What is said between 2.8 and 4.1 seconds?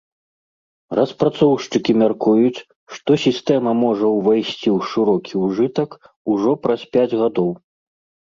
што сістэма можа